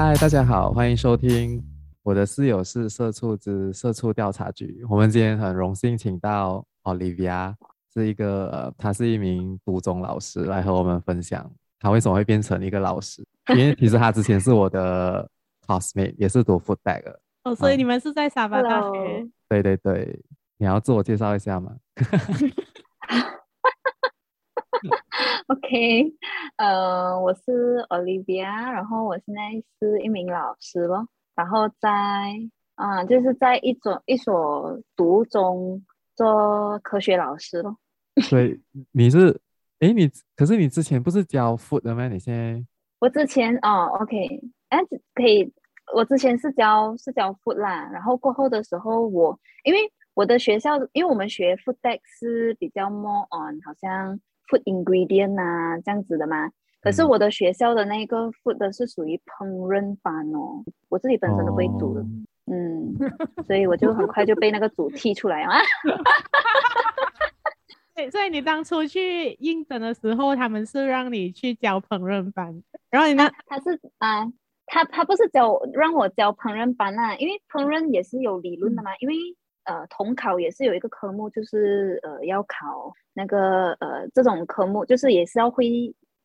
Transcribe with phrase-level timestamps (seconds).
[0.00, 1.60] 嗨，大家好，欢迎收听
[2.04, 4.86] 我的室友是社畜之社畜调查局。
[4.88, 7.52] 我们今天很荣幸请到 Olivia，
[7.92, 11.50] 是一个呃，她是一名读中老师，来和我们分享
[11.80, 13.26] 她为什么会变成一个老师。
[13.48, 15.28] 因为其实她之前是我的
[15.66, 17.20] classmate，也是读 food tech 的。
[17.42, 19.18] 哦，所以你们是在沙巴大学？
[19.18, 20.22] 嗯、对对对，
[20.58, 21.74] 你要自我介绍一下吗？
[25.54, 26.12] OK，
[26.56, 29.40] 呃，我是 Olivia，然后我现在
[29.80, 31.88] 是一名老师咯，然后在
[32.74, 35.82] 啊、呃，就是在一所一所读中
[36.14, 37.78] 做科学老师咯。
[38.28, 38.60] 所以
[38.92, 39.40] 你是，
[39.78, 42.08] 哎，你可是你之前不是教 food 的吗？
[42.08, 42.62] 你现在？
[42.98, 44.28] 我之前哦，OK，
[44.68, 44.78] 哎，
[45.14, 45.50] 可以，
[45.94, 54.20] 我之前是教是教 food 啦，然后过后的时候我因为我的学校，因为我们学 food tech 是比较 more on 好像。
[54.48, 56.50] Food ingredient 啊，这样子的嘛。
[56.80, 62.06] 可是我的学校的那个 food 的是属于烹饪班哦，我自己本身都不会煮的，哦、
[62.46, 62.96] 嗯，
[63.46, 65.58] 所以我就很快就被那个组踢出来啊。
[67.94, 73.28] 对，所以你当初去应征的时候，他们是让你去教烹饪班，然后你呢？
[73.46, 74.24] 他是啊，
[74.66, 79.14] 他他不是教让我教烹饪班啊，因为烹饪也是有理论的嘛，因为。
[79.64, 85.64] 呃，统考也是有一个科目，就是呃要考那个呃这种科目，就是也是要会，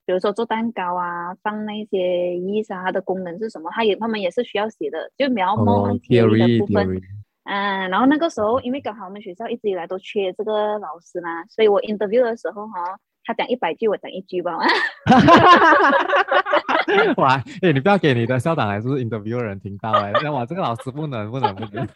[0.05, 1.97] 比如说做蛋糕啊，放那些
[2.35, 7.01] yeast 啊，它的功能是什么，他也他们也是需要写的，就描摹 theory 的部分。
[7.45, 14.57] 嗯，然后那个时候，因为刚好我们学校一直以来都缺这个老师嘛，所以我 interview 的时候哈，他讲一百句，我讲一句吧。
[17.17, 21.69] 哇，哎、欸，你不要给你的校长还是 interview 的人听到哎、欸，那我这个老师不能不能不能。
[21.69, 21.87] 不能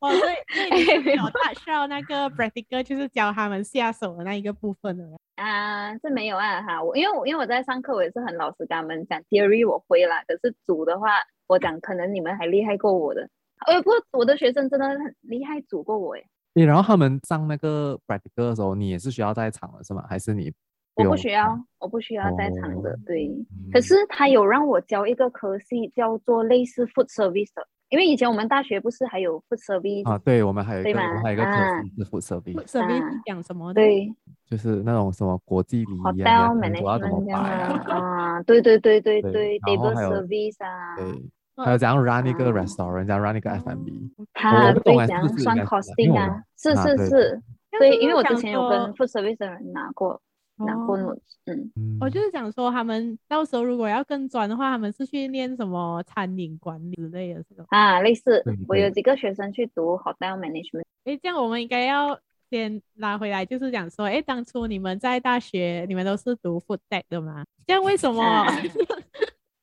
[0.00, 0.34] 哦，所以
[0.68, 5.04] 所以你有大需要那个 practical 就是教他们下手的那一个部分的
[5.36, 11.10] 啊，是没有啊哈，我因为我因为我在上课，我也是很老实跟他们讲 theory 我会啦，可是组的话，
[11.46, 13.28] 我讲可能你们还厉害过我的，
[13.66, 16.24] 呃，不过我的学生真的很厉害，组过我诶。
[16.54, 20.04] 对，然后他们上那个 practical 的时候，你也是需要在场的是吗？
[20.08, 20.50] 还是你
[20.94, 21.02] 不？
[21.02, 23.70] 我不需要，我不需要在场的，哦、对、嗯。
[23.72, 27.66] 可是他有让我教一个科系，叫做类似 food service 的。
[27.90, 30.18] 因为以前我们大学不是还有 food service 啊？
[30.18, 31.50] 对，我们还有一个，我们还有一个课
[31.96, 32.66] 是 food service。
[32.66, 33.72] service 讲什么？
[33.72, 34.14] 对，
[34.46, 37.84] 就是那种什么国际礼仪啊，主要怎么摆啊？
[37.88, 40.96] 啊，对对对对对，table service 啊。
[40.96, 44.12] 对，还有怎样 run 一个 restaurant，怎样 run 一个 F&B。
[44.34, 46.42] 他对怎样算 costing 啊？
[46.58, 47.42] 是是是，
[47.78, 50.20] 对，因为我之前有跟 food service 的人拿过。
[50.58, 50.96] 拿过
[51.46, 57.64] 嗯，我就是想说，他们到时候如果要更专的话，他们是去念什么餐饮管理之类的，是吧？
[57.70, 60.84] 啊，类似，我有几个学生去读 hotel management。
[61.04, 62.18] 哎，这样我们应该要
[62.50, 67.44] 先拉回来，就是讲说，哎，当初你们在大学，你们都是读 food tech 的吗？
[67.66, 68.22] 这样为什么？
[68.22, 68.46] 啊、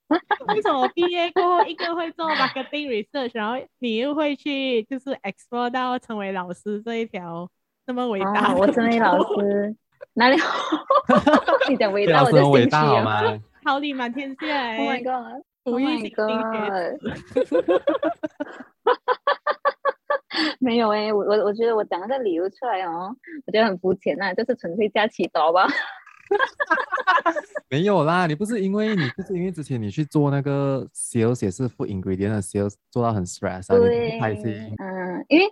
[0.48, 7.48] 为什么毕业过后一个会做 marketing research，然后你又会去就是 explore 到成为老师这一条
[7.86, 8.56] 那么伟大、啊？
[8.56, 9.76] 我成为老师。
[10.14, 10.78] 哪里好？
[11.70, 13.38] 你讲伟大，我的兴趣啊！
[13.64, 15.42] 桃李满天下！Oh my god！
[15.66, 16.16] 无意间
[20.60, 23.16] 没有哎、欸，我我我觉得我讲的这理由出来哦，
[23.48, 25.68] 我觉得很肤浅呐，就是纯粹假期刀吧。
[27.70, 34.76] 没有啦，你不是因为你不是因为之前你去做那个 sales 也是 food ingredient 的 sales 做到很 stress 啊，对，你不开心。
[34.78, 35.46] 嗯，因为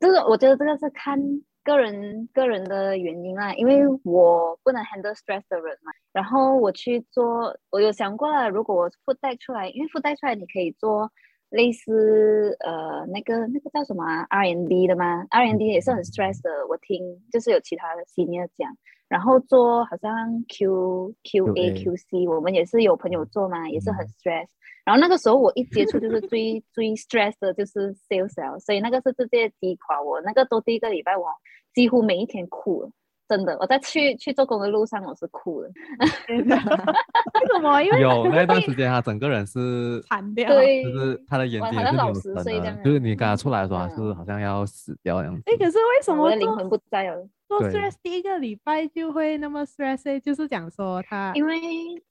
[0.00, 1.16] 这个我觉得这个是看。
[1.62, 11.10] 个人个人的原因啦，因为我不能 handle stress 的人嘛，然后我去做，我有想过了，如果我 food 带出来，因为 food 带出来你可以做
[11.50, 18.76] 类似呃那个那个叫什么啊 R&D 的吗？R&D 也是很 stress 的，我听就是有其他的 senior 讲。
[19.08, 24.46] 然后做好像 Q Q A Q C，我们也是有朋友做嘛，也是很 stress。
[24.84, 30.20] 然后那个时候我一接触就是最 最 stress 的就是 sales，所以那个是直接击垮我。
[30.22, 31.26] 那个都第一个礼拜我
[31.74, 32.90] 几乎每一天哭了，
[33.28, 33.56] 真的。
[33.60, 35.68] 我在去去做工的路上我是哭了。
[36.28, 37.82] 为什么？
[37.82, 40.58] 因为有 那段时间他整个人是惨掉，就
[40.98, 45.42] 是他的眼睛是没有神的，就是你跟他出来的时候是好像要死掉样子。
[45.46, 47.28] 哎，可是为什么我的灵魂不在了？
[47.48, 51.58] 做 stress 第一个礼拜就会那么 stress，就是讲说他，因为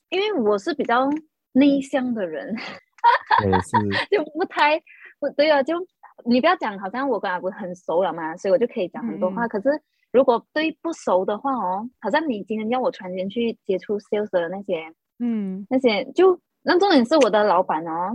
[0.10, 1.10] 因为我是比较
[1.54, 2.56] 内向的人，
[3.46, 3.78] 也是
[4.12, 4.80] 就不太
[5.20, 5.76] 不对啊，就
[6.26, 9.46] 你不要讲，好像我跟阿不很熟了嘛，所以我就可以讲很多话。
[9.46, 9.70] 嗯、可是
[10.12, 18.12] 如果对不熟的话哦，好像你今天要我突然间去接触 sales 的那些，嗯，那些就那重点是我的老板哦。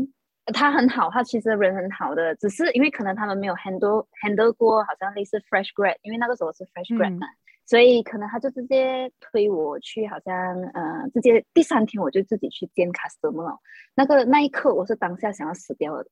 [0.52, 7.32] 他很好，他其实人很好的，只是因为可能他们没有 handle handle 过，好像类似 fresh grad，因为那个时候是 fresh grad 嘛、嗯，
[7.66, 10.34] 所以可能他就直接推我去，好像
[10.75, 13.58] 呃，直接第三天我就自己去见 customer 了。
[13.94, 16.05] 那个那一刻，我是当下想要死掉了。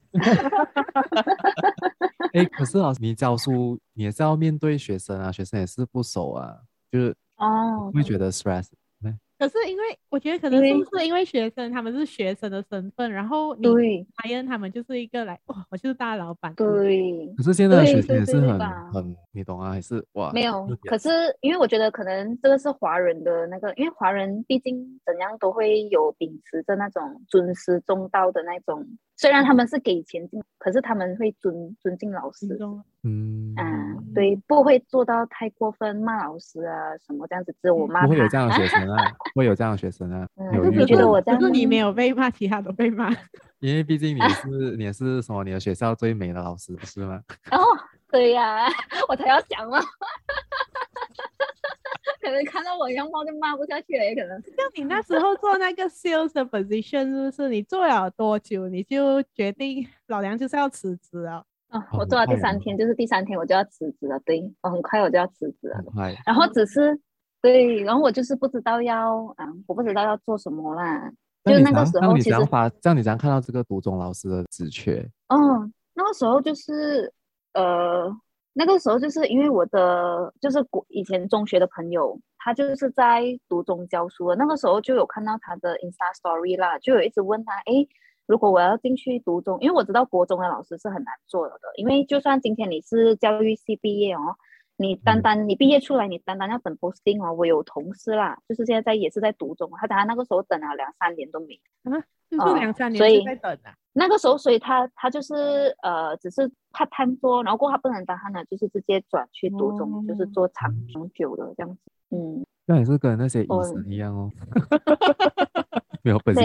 [2.32, 6.56] 哎， 可是老师，你教书，你也是要面对学生啊，学生也是不熟啊，
[6.90, 8.68] 就是哦，会觉得 stress。
[9.42, 13.66] 可是因为我觉得可能是不是因为学生他们是学生的身份，然后你
[14.14, 16.54] 海恩他们就是一个来哇，我就是大老板。
[16.54, 17.26] 对。
[17.36, 18.56] 可是现在的学生也是很
[18.92, 19.72] 很，你懂啊？
[19.72, 20.30] 还是哇？
[20.32, 20.68] 没有。
[20.84, 21.10] 可是
[21.40, 28.86] 因为我觉得可能这个是华人的那个，因为华人毕竟怎样都会有秉持着那种尊师重道的那种。
[29.22, 32.58] 虽然他们是给钱进，可是他们会尊尊敬老师，
[33.04, 33.62] 嗯啊，
[34.12, 37.54] 对，不会做到太过分骂老师啊什么这样子。
[37.62, 38.02] 只有我骂。
[38.04, 40.26] 不会有这样的学生啊，会有这样的学生啊。
[40.52, 41.40] 有你觉得我这样？
[41.40, 43.10] 是你没有被骂，其他都被骂。
[43.60, 45.44] 因为毕竟你是你是什么？
[45.44, 47.22] 你的学校最美的老师不是吗？
[47.52, 47.62] 哦，
[48.12, 48.66] 对呀，
[49.08, 49.80] 我才要讲嘛。
[52.20, 54.40] 可能看到我样貌就骂不下去了，也可能。
[54.42, 57.48] 像你那时候做那个 sales 的 position，是不是？
[57.48, 61.42] 你做了多久，你就决定老娘就是要辞职啊？
[61.70, 64.20] 哦，我做了第三天，就是第三天我就要辞职了。
[64.24, 65.82] 对，我很快我就要辞职了。
[65.92, 66.14] 快。
[66.24, 67.00] 然后只是
[67.40, 71.10] 对，然后我就是不知道要啊，我不知道要做什么啦。
[71.44, 75.04] 就那个时候，其实发，这样你怎样看到这个读中老师的职缺？
[75.28, 77.12] 哦，那个时候就是
[77.54, 78.16] 呃。
[78.54, 84.36] 那个时候就是因为我的就是国以前中学的朋友，他就是在读中教书的。
[84.36, 87.88] 那个时候就有看到他的 Insta Story 啦，就有一直问他，哎，
[88.26, 94.36] 如果我要进去读中，因为我知道国中的老师是很难做的，因为就算今天你是教育系毕业哦，
[94.82, 97.32] 你单单你毕业出来，你单单要等 posting 哦。
[97.32, 103.72] 我有同事啦，就是现在在也是在读中，他等他那个时候等了两三年都没，啊，就是两三年是在等啊。
[103.94, 111.80] 那个时候，所以他他就是呃，只是 part time 做，然后过后他不能当他呢，就是直接转去读中，哦、就是做长长久的这样子。
[112.10, 114.30] 嗯，那也是跟那些医生一样哦，
[116.02, 116.40] 没有本事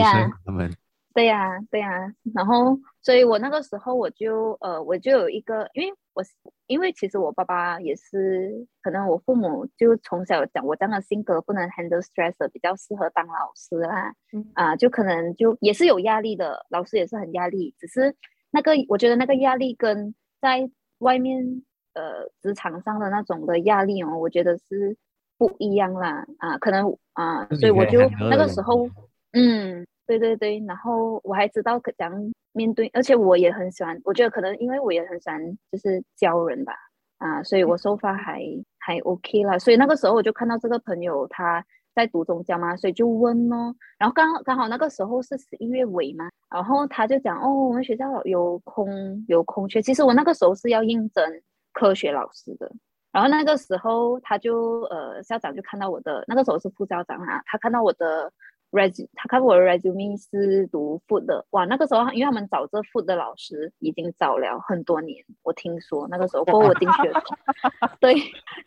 [0.45, 0.71] 他们。
[1.13, 6.23] 对呀、啊，对呀、啊，然后，所以我那个时候我就呃，我就有一个，因为我
[6.65, 14.15] 因为其实我爸爸也是，可能我父母就从小讲我这样的性格不能 handle stress，比较适合当老师啦，
[14.55, 18.15] 啊、呃，就可能就也是有压力的，老师也是很压力，只是
[18.49, 20.67] 那个我觉得那个压力跟在
[20.97, 21.61] 外面
[21.93, 24.97] 呃职场上的那种的压力哦，我觉得是
[25.37, 27.99] 不一样啦，啊、呃，可能啊，呃、所以我就
[28.31, 28.89] 那个时候
[29.33, 29.85] 嗯。
[30.07, 35.39] 对对对，然后我还知道怎样面对，而且我也很喜欢，我觉得可能因为我也很喜欢
[35.69, 36.73] 就是教人吧，
[37.17, 38.41] 啊，所以我说话还
[38.79, 39.59] 还 OK 啦。
[39.59, 41.63] 所以那个时候我就看到这个朋友他
[41.93, 51.23] 在读中教嘛，所以就问咯，然后刚好刚好那个时候是十一月尾嘛，然后他就讲哦，我们学校有空有空缺，其实我那个时候是要应征
[51.73, 52.71] 科学老师的，
[53.11, 58.31] 然后那个时候他就呃校长就看到我的，那个时候是副校长啊，他看到我的。
[58.77, 67.21] resume，他看我的 resume 是读 food 的，哇，那个时候因为他们找这 food 的老师已经找了很多年，我听说那个时候，过我进去了，
[67.99, 68.15] 对，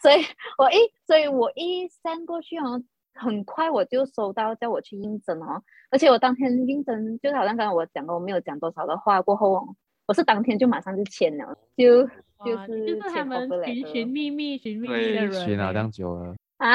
[0.00, 0.24] 所以
[0.58, 0.76] 我一，
[1.06, 2.82] 所以我一 send 过去哦，
[3.14, 9.74] 很快我就收到叫我去应征哦，而且我当天应征，就好像刚刚我讲的，我没有讲多少的话，过后
[10.06, 12.04] 我是当天就马上就签了，就
[12.44, 16.34] 就是就是他们寻寻觅觅寻觅觅的人，寻了这样久了。
[16.56, 16.74] 啊，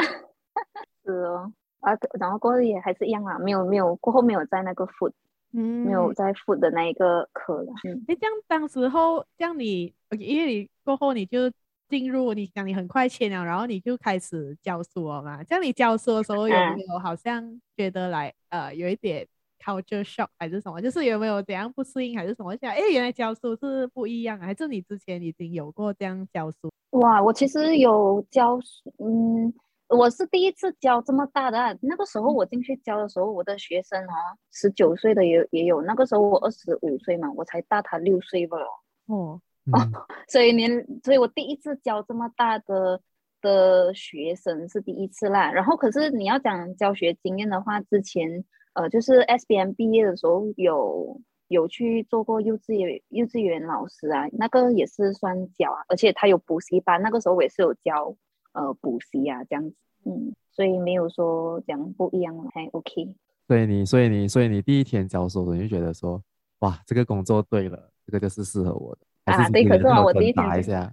[1.03, 1.51] 是哦。
[1.85, 5.11] 啊，然后过后也还是一样啊，没有没有过后没有在那个 food，
[5.53, 7.71] 嗯，没有在 food 的那一个课了。
[7.83, 11.51] 嗯，哎，这样当时候，这样你，因为你过后你就
[11.87, 15.43] 进入，你讲你很快签了，然后你就开始教书了嘛。
[15.43, 19.27] 这样你教书的时候有没有好像觉得来、嗯、呃有一点
[19.63, 20.81] culture shock 还是什么？
[20.81, 22.55] 就是有没有怎样不适应还是什么？
[22.57, 26.71] 想哎，原来教书是不一样啊，还是你之前已经有过这样教书？
[26.91, 29.53] 哇，我其实有教书，嗯。
[29.87, 34.13] 我是第一次教这么大的，那个时候我进去教的时候，我的学生哦，
[34.51, 38.57] 十九岁的也也有，那个时候我二十五岁嘛，我才大他六岁吧。
[39.05, 39.39] 哦，
[39.71, 39.79] 哦，
[40.27, 42.99] 所以您，所以我第一次教这么大的
[43.41, 45.51] 的学生是第一次啦。
[45.51, 58.15] 然后可是你要讲教学经验的话，之前呃就是 SBM 毕业的时候有有去做过幼稚园幼稚园老师啊，那个也是算教啊，而且他有补习班，那个时候我也是有教。
[58.55, 63.13] 呃，补习啊，这样子，嗯，所以没有说讲不一样，还 OK。
[63.47, 66.23] 所以你，所以你，所以你第一天教书，你就觉得说，
[66.59, 69.01] 哇，这个工作对了，这个就是适合我的。
[69.25, 70.89] 啊，对，可是我第一天打一下。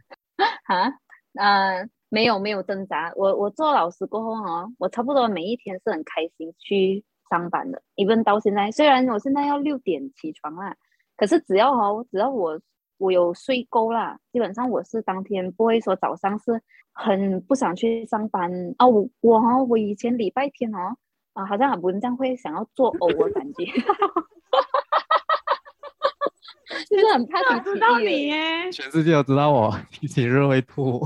[0.64, 0.90] 啊，
[1.34, 7.80] 呃，没有没有挣扎，我我做老师过后哦，我差不多每一天是很开心去上班的。
[7.94, 10.76] even 到现在，虽然我现在要六点起床啦，
[11.16, 12.60] 可是只要哦，只要我。
[13.02, 18.86] 我有睡够啦，基本上我是当天不会说早上是很不想去上班啊。
[18.86, 20.96] 我我哦，我以前礼拜天哦
[21.32, 23.64] 啊，好像很文章会想要作呕的感觉，
[26.88, 27.74] 就是很怕星期一。
[27.74, 31.04] 知道你耶，全世界都知道我星期日会吐。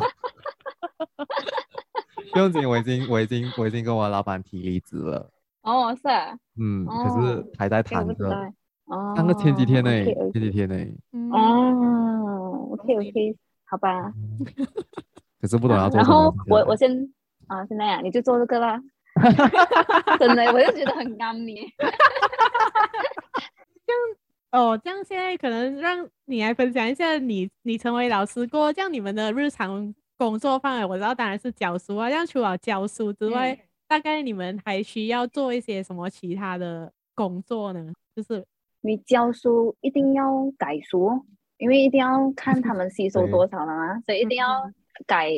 [2.32, 5.30] 不用紧，我已经我已经我已经跟我老板提离职了。
[5.62, 6.36] 哦，是啊。
[6.60, 8.52] 嗯，可是还在谈着。
[8.86, 9.90] 哦，刚刚前几天呢，
[10.32, 10.76] 前几天呢。
[11.32, 14.12] 哦，OK OK，好吧。
[15.40, 15.96] 可是不懂要做。
[15.98, 16.90] 然后我我先
[17.48, 18.80] 啊，现在呀，你就做这个啦。
[20.20, 21.72] 真的，我就觉得很啱你。
[23.84, 24.00] 这样
[24.52, 32.08] 哦，这样现在可能让你来分享一下你你成为老师过，这样你们的日常工作范围，我知道当然是教书啊。
[32.08, 37.92] 这样除了教书之外，嗯、大概你们还需要做一些什么其他的工作呢？
[38.14, 38.46] 就是。
[38.86, 41.26] 你教书一定要改书，
[41.58, 44.70] 因为一定要看他们吸收多少了嘛，所以一定要
[45.08, 45.28] 改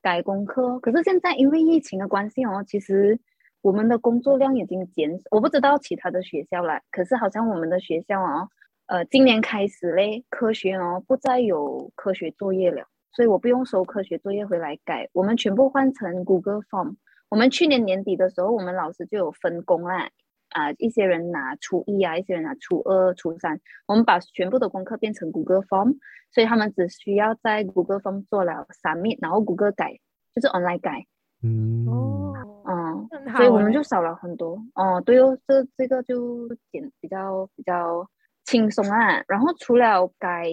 [0.00, 0.80] 改功课。
[0.80, 3.20] 可是现在因为疫情的关系哦，其实
[3.60, 5.24] 我们的工作量已经减少。
[5.32, 8.48] 我不知道其他的学校了，可是好像我们的学校哦，
[8.86, 16.96] 呃，今年开始嘞，科学哦不再有科学作业了，所以我不用收科学作业回来改，我们全部换成 Google Form。
[17.28, 20.08] 我们去年年底的时候，我们老师就有分工啦。
[20.54, 25.98] 啊，一些人拿初一啊，一些人拿初二、初三，我们把全部的功课变成 Google Form，
[26.30, 29.98] 所以他们只需要在 Google Form 做了 Submit，然后 Google 改，
[30.32, 31.06] 就是 Online 改。
[31.42, 32.34] 嗯哦，
[32.64, 34.56] 嗯，所以我们就少了很多。
[34.74, 38.08] 哦，对哦，这这个就简比较比较
[38.44, 39.24] 轻松啊。
[39.26, 40.48] 然后除了改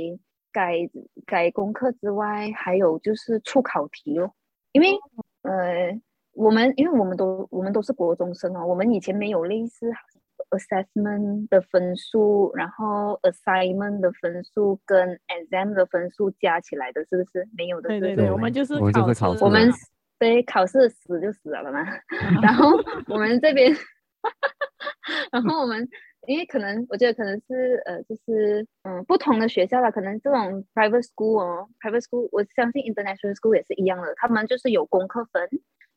[0.51, 0.89] 改
[1.27, 4.33] 改功课之外，还有就是出考题哦，
[4.71, 4.89] 因为
[5.43, 6.01] 呃。
[6.33, 9.91] 我们因为我们都我们都是国中生哦，我们以前没有类似
[10.49, 17.89] assessment 的分数，然后 assignment 的分数跟 exam 的分数加起来的，是不是没有的？
[17.89, 19.69] 对对对，我们就是我们就是考试，我们
[20.19, 21.85] 对考试死就死了了嘛。
[22.41, 22.69] 然后
[23.07, 23.71] 我们这边，
[25.31, 25.87] 然后我们
[26.27, 35.47] 因为可能我觉得可能是呃就是嗯不同的学校啦，可能这种 private school 哦，private school 我相信 international school 也是一样的，他们就是有功课分。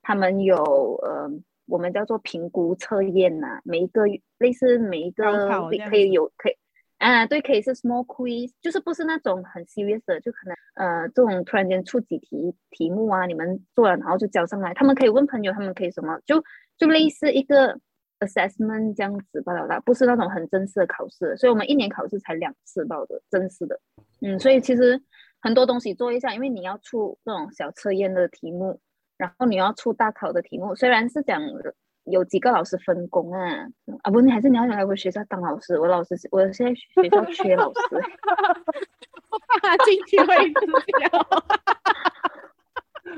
[0.05, 0.55] 他们有
[1.03, 1.29] 呃，
[1.67, 4.03] 我们叫做评估测验呐，每一个
[4.39, 5.49] 类似每一个
[5.89, 6.53] 可以有可以
[6.99, 16.43] 啊，对，可以是 small quiz，就是不是那种很 serious 的，就可能呃这种突然间出几题题目啊，你们做了然后就交上来，他们可以问朋友，他们可以什么，就
[16.77, 17.79] 就类似一个
[18.21, 23.81] assessment 这样子罢了啦，不是那种很正式的考试，所以我们一年考试才两次到的正式的，
[24.21, 25.03] 嗯，所以其实
[25.41, 28.79] 很多东西做一下，因为你要出这种小测验的题目。
[29.17, 31.41] 然后你要出大考的题目，虽然是讲
[32.05, 33.41] 有几个老师分工啊，
[34.03, 35.79] 啊不，你还是你要来我学校当老师。
[35.79, 37.81] 我老师，我现在学校缺老师，
[39.31, 40.53] 我怕他进去会死
[40.99, 41.09] 掉。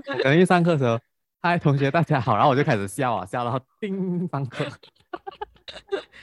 [0.22, 0.98] 可能一上课的时候，
[1.40, 4.64] 嗨，同学大家好，然后我就开始笑啊，笑到叮上课。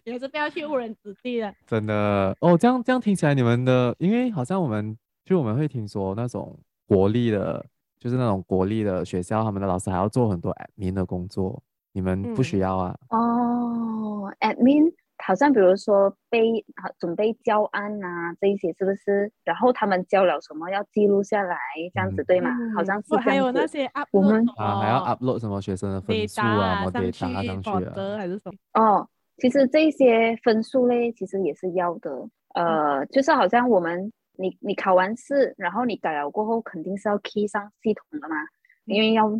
[0.05, 1.53] 也是不要去误人子弟了。
[1.65, 7.65] 真的哦，这样这样听起来，你们的，因为好像我们就我们会听说那种国立的。
[8.03, 12.93] 就是那种国立的学校，他们的老师还要做很多 admin 的工作，你们不需要啊？
[13.07, 16.65] 嗯、哦，admin 好像比如说备
[16.99, 19.31] 准备教案啊这一些是不是？
[19.45, 21.57] 然后他们教了什么要记录下来，
[21.93, 22.49] 这样子、嗯、对吗？
[22.75, 23.29] 好像是这样子。
[23.29, 28.83] 还有那些 upload，我们啊还要 upload 什么学生的分数啊，什么 data 上去啊，还是什么？
[28.83, 29.07] 哦，
[29.37, 32.11] 其实这些分数嘞，其实也是要的。
[32.53, 34.11] 呃，嗯、就是好像我们。
[34.37, 38.35] 你你考完试，然后你改了过后，肯定是要 key 上系统的嘛，
[38.85, 39.31] 因为要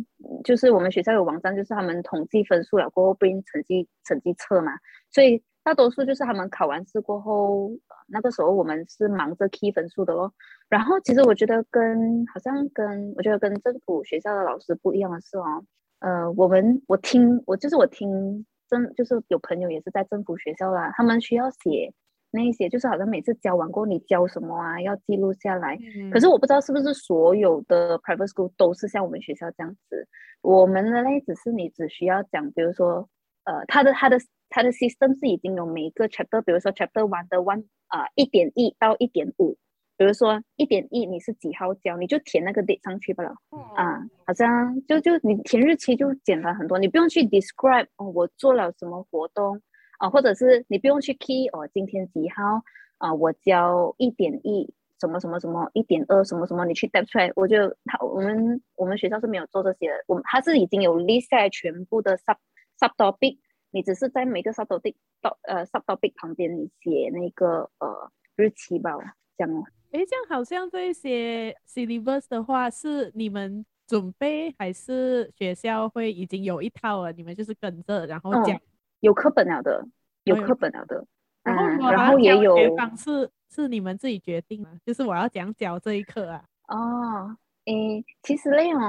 [0.44, 4.72] 就是我们学校有网站，就是他们统计分数了过后编成绩成绩册嘛，
[5.10, 7.70] 所以大多数就是他们考完试过后，
[8.06, 10.32] 那个时候我们是忙着 key 分数的咯。
[10.68, 15.64] 然后其实我觉得跟好像跟我觉得跟政府学校的老师不一样的是哦，
[16.00, 21.92] 呃，我们我听我就是我听政就是有朋友也是在政府学校啦，他们需要写。
[22.34, 25.78] 那一些就是好像每次教完过后，你教什么啊，要记录下来。
[25.96, 30.08] 嗯、可是我不知道是不是所有的 private school 都是像我们学校这样子。
[30.42, 33.08] 我们的那只是你只需要讲，比如说，
[33.44, 34.18] 呃，他的他的
[34.50, 39.56] 他的 system 是已经有每一个 chapter，比如说 chapter one 的 one 啊一点一到一点五，
[39.96, 43.32] 比如说一点一你是几号教，你就填那个 date 上去罢了。
[43.52, 49.62] 嗯、啊，好像就就你填日期就简单很多，你不用去 describe 哦，我做了什么活动。
[49.98, 52.62] 啊，或者是你不用去 key 哦，今天几号
[52.98, 53.12] 啊？
[53.14, 57.30] 我交一点一什么什么什么一点二什么什么，你去 type 出来。
[57.36, 62.36] 我就他我们我们学校是没有做这些的，我们他是已经有 list 下来全部的 sub
[62.78, 63.38] sub topic，
[63.70, 68.92] 你只是在每个 sub topic 到呃 sub topic 旁边你写那个呃日期吧，
[69.36, 69.64] 这样哦。
[69.92, 77.12] 哎，这样好像这些 syllabus 的话，是你们准备还是学校会已经有一套了？
[77.12, 78.56] 你们就是跟着然后讲？
[78.56, 78.60] 嗯、
[79.04, 79.86] 有课本了的，
[80.24, 80.96] 有课本了的。
[80.96, 81.06] 哦、
[81.44, 86.42] 然后、嗯，然后也有方式是你们自己决定的，就是我要讲教这一课啊。
[86.68, 88.80] 哦，诶，其实内容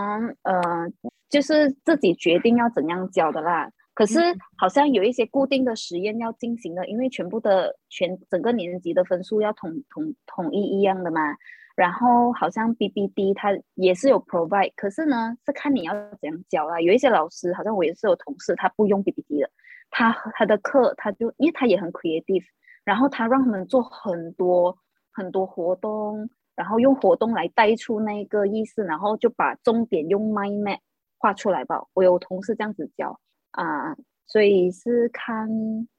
[0.43, 0.61] 呃，
[1.29, 3.69] 就是自己决定要怎样教的啦。
[3.93, 4.19] 可是
[4.57, 11.19] 好像有一些固定的实验要进行的，因为全部的全整个年级的分数要统统统一一样的嘛。
[11.75, 16.79] 然后好像 BBD 它也是有 provide，可是呢是看你要怎样教啊。
[16.79, 19.49] 有一些老师好像我也是有同事，他不用 BBD 的，
[19.97, 22.43] 他他的课他就因为他也很 creative，
[22.83, 24.77] 然后他让他们做很多
[25.13, 30.79] 很多活动，然后用活动来带出那个意思，然后就把重点用 mind map
[31.17, 31.81] 画出来吧。
[31.93, 33.17] 我有同事这样子教。
[33.51, 33.95] 啊，
[34.27, 35.47] 所以是看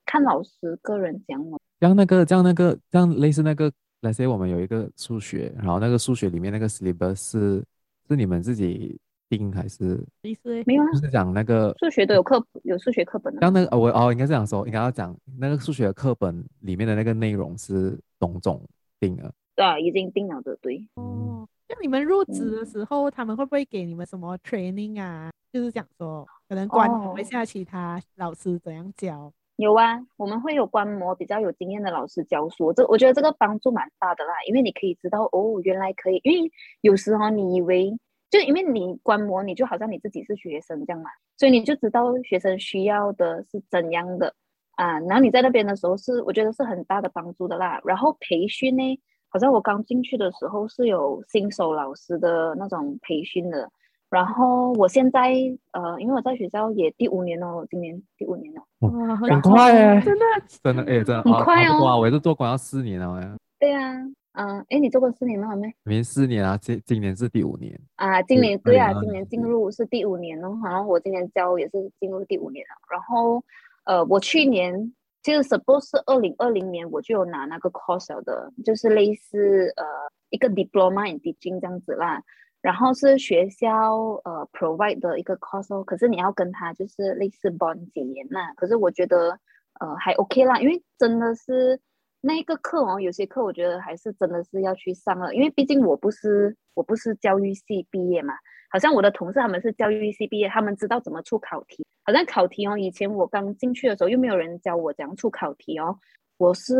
[0.04, 1.58] 看老师个人讲嘛。
[1.80, 3.72] 像那个，像那个，像类似那个，
[4.02, 7.64] 那些我们有一个数学，然后那个数学里面那个 syllabus 是
[8.06, 10.62] 是你们自己定还是意思？
[10.66, 13.40] 没有啊，就是讲那个数学都有课有数学课本的。
[13.40, 18.60] 像那个我哦，应该这样说，应该要讲那个数学课本里面的那个内容是董总
[19.00, 19.32] 定了。
[19.54, 20.86] 对啊，已经定了的，对。
[20.94, 25.30] 哦，那你们入职的时候，嗯，他们会不会给你们什么 training 啊？
[25.52, 26.26] 就是讲说。
[26.48, 29.22] 可能观摩一下其他老师怎样教。
[29.22, 36.52] Oh, 有啊，我们会有观摩比较有经验的老师教书，这我觉得这个帮助蛮大的啦，因为你可以知道哦，原来可以，因为
[36.82, 37.98] 有时候你以为
[38.30, 44.34] 就因为你观摩，你就好像你自己是学生这样嘛，所以你就知道学生需要的是怎样的
[44.76, 47.80] 啊，然后你在那边的时候是我觉得是很大的帮助的啦。
[47.84, 53.70] 然后培训呢，好像我刚进去的时候是有新手老师的那种培训的。
[54.08, 55.34] 然后我现在
[55.72, 60.24] 呃，因为我在学校也第五年了，今年第五年了，哇，很快哎，真的
[60.62, 63.36] 真的哎，真的很快哦，哇，我也是做官要四年了呀。
[63.58, 63.94] 对啊，
[64.36, 65.56] 嗯，哎，你做过四年了？
[65.56, 72.76] 没，没四年啊，今今年是第五年啊，今年对啊，今年进入是第五年了，好像我今年教也是进入第五年了。
[72.90, 73.42] 然后
[73.84, 79.84] 呃，我去年其实 suppose 是二零二零年我就有拿那个 course 的，就是类似呃
[80.28, 82.22] 一个 diploma in teaching 这样子啦。
[82.60, 88.52] 然后是学校呃 provide 的一个 course，可是你要跟他就是类似 bond 几年嘛。
[88.54, 89.38] 可是我觉得
[89.80, 91.80] 呃还 OK 啦，因为真的是
[92.20, 98.34] 那一个课哦，有些课我觉得还是真的是要去上了，因为毕竟我不是我不是教育系毕业嘛。
[98.70, 101.86] 好像我的同事他们是教育系毕业，他们知道怎么出考题。
[102.04, 105.98] 好像考题哦，以前我刚进去的时候又没有人教我怎样出考题哦，
[106.38, 106.74] 我是。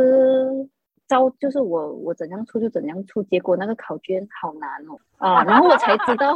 [1.08, 6.34] 招就是我，我怎样出就怎样出，结果那个考卷好难哦啊，然后我才知道，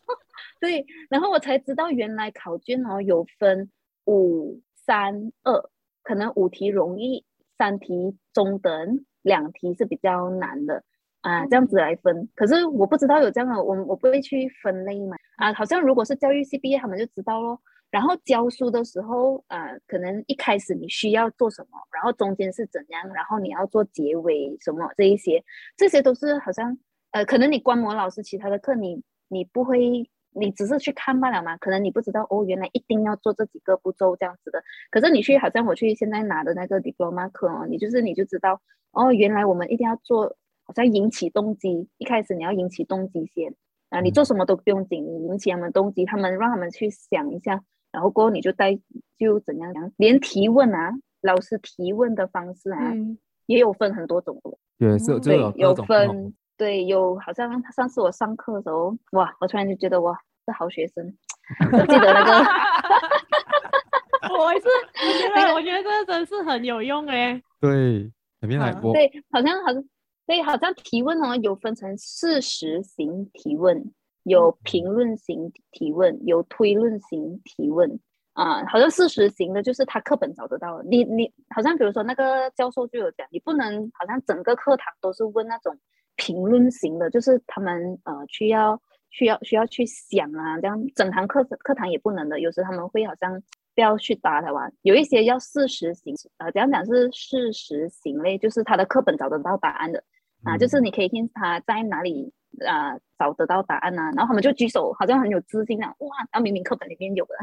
[0.60, 3.70] 对，然后我才知道原来考卷哦有分
[4.04, 5.70] 五三二，
[6.02, 7.24] 可能五题容易，
[7.62, 10.82] 三题中等，两题是比较难的
[11.20, 12.28] 啊，这样子来分。
[12.34, 17.60] 可是我不知道有这样的，我我不会去分类嘛啊，好像如果是教育系毕业，他们就知道咯。
[17.88, 25.44] 然后教书的时候，呃，可能一开始你需要做什么，然后中间是怎样，然后你要做结尾什么这一些，
[25.76, 26.76] 这些都是好像，
[27.12, 34.62] 呃，可能你观摩老师其他的课，你你不会，你只是去看罢了嘛，可能你不知道哦，原来一定要做这几个步骤这样子的。
[34.90, 38.60] 可是你去，好像我去现在拿的那个 diploma 课哦，你就是你就知道
[38.92, 43.54] 哦，原来我们一定要做，好像引起动机，一开始你要引起动机先
[43.90, 47.62] 啊，你做什么都不用紧，你引起他们动机，他们让他们去想一下。
[47.90, 48.78] 然后过后你就带
[49.18, 54.56] 就怎样样，连提问啊，老师提问的方式啊，嗯、也有分很多种的。
[54.78, 56.32] 对，是，对，有分，
[56.62, 61.04] 对，有好像上次我上课的时候，哇，我突然就觉得哇，是好学生，
[61.72, 62.30] 我记得那个
[64.38, 67.42] 我也是，我觉得我觉得这个真是很有用哎。
[67.60, 68.92] 对，里面来过。
[68.92, 69.82] 对，好像好像，
[70.24, 73.92] 对，好像提问哦，有分成事实型提问。
[74.22, 77.98] 有评论型提问，有推论型提问
[78.34, 80.80] 啊，好像事实型的，就是他课本找得到。
[80.82, 85.76] 你你好像比如说那个教授就有讲，你不能好像整个课堂都是问那种
[86.24, 88.80] 评论型的，就是他们呃需要
[89.10, 92.38] 需要需要去想啊，这样整堂课课堂也不能的。
[92.38, 93.42] 有时他们会好像
[93.74, 100.04] 不要去搭他吧，有一些要事实型，呃，怎样讲是事实型类，就是他的课本找得到答案的
[100.44, 102.32] 啊，就是你可以听他在哪里。
[102.68, 106.08] 啊，找得到答案啊，然后他们就举手，好像很有自信啊，哇！
[106.30, 107.34] 然后明明课本里面有的，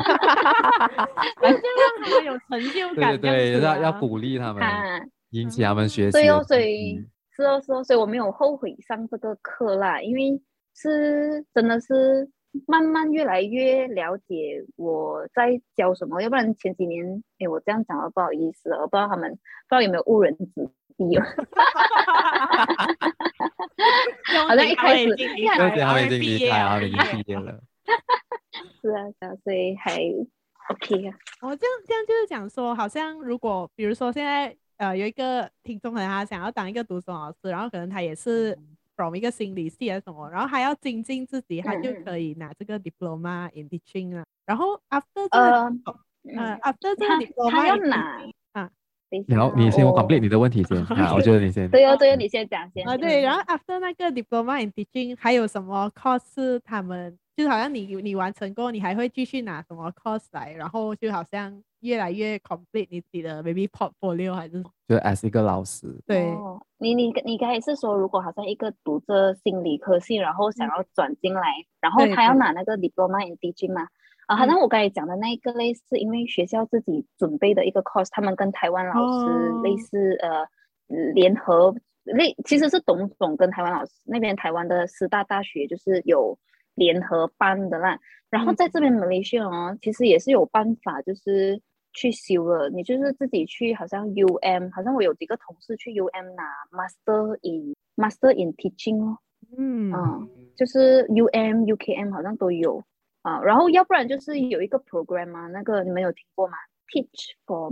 [0.00, 6.12] 哈哈哈，反正让他们有成就感，啊，对对，要要鼓励他们，啊，引起他们学习。
[6.12, 6.98] 对哦，所以
[7.38, 10.42] 是哦是哦，所以我没有后悔上这个课啦，因为
[10.74, 12.28] 是真的是
[12.66, 21.22] 慢慢越来越了解我在教什么，要不然前几年，哎，我这样讲了不好意思，我不知道他们不知道有没有误人子弟哦。
[24.48, 25.04] 好像一开始，
[25.36, 27.60] 因为他们已经离开，他们已经毕业了。
[28.82, 29.94] 是啊，是啊，所以还
[30.70, 31.14] OK 啊。
[31.42, 38.58] 我这样这样就是讲说，好像如果比如说现在呃有一个听众可能他想要当一个读中老师，然后可能他也是
[38.96, 44.24] from 一个心理系啊什么，然后还要精进自己，他就可以拿这个 diploma in teaching 啊。
[44.46, 48.20] 然后 after 这个呃 after 这个 diploma 他要拿。
[49.26, 51.66] 然后你先我 complete 你的问题先啊，我觉得你先。
[51.70, 52.86] 对哦，对哦，你先讲先。
[52.86, 56.60] 啊，对，然后 after 那个 diploma in teaching 还有什么 course？
[56.62, 60.52] 他们就好像你你完成过，你还会继续拿什么 course 来？
[60.52, 64.62] 然后就好像越来越 complete 你自己的 maybe portfolio 还是？
[64.88, 65.86] 就 as 一个老师。
[66.06, 66.30] 对，
[66.78, 71.42] 你你你刚才是说，如果好像一个读着心理科系，然后想要转进来，
[71.80, 73.86] 然后他要拿那个 diploma in teaching 吗？
[74.26, 80.48] 啊，好像我刚才讲的那个类似，因为学校自己准备的一个 course，他们跟台湾老师类似，哦、
[80.88, 86.38] 呃，联合类其实是董总跟台湾老师那边台湾的师大大学就是有
[86.74, 87.98] 联合办的啦。
[88.30, 91.60] 然后在这边马来西亚哦，其实也是有办法，就是
[91.92, 92.68] 去修了。
[92.70, 99.18] 你就是自己去，好像 UM，好像我有几个同事去 UM 拿 Master in Master in Teaching 哦，
[99.56, 102.84] 嗯，嗯，就是 UM UKM 好像都有。
[103.22, 107.68] 啊，然后要不然就是有一个 program 啊，那个你们有听过吗？Teach for